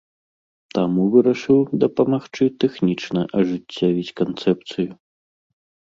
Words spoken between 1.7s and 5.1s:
дапамагчы тэхнічна ажыццявіць канцэпцыю.